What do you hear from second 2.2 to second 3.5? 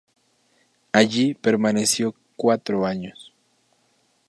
cuatro años.